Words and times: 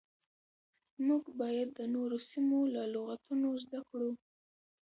موږ 1.07 1.23
بايد 1.39 1.67
د 1.79 1.81
نورو 1.95 2.17
سيمو 2.29 2.59
له 2.75 2.83
لغتونو 2.93 3.47
زده 3.63 3.79
کړو. 3.89 4.11